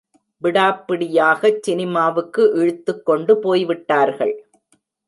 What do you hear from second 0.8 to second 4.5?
பிடியாகச் சினிமாவுக்கு இழுத்துக் கொண்டு போய்விட்டார்கள்.